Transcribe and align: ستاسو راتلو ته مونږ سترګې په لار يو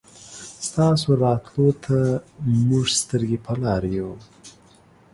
ستاسو 0.67 1.07
راتلو 1.23 1.67
ته 1.83 1.97
مونږ 2.67 2.87
سترګې 3.01 3.37
په 3.45 3.53
لار 3.61 3.83
يو 3.97 4.09